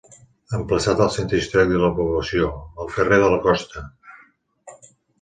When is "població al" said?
2.01-2.93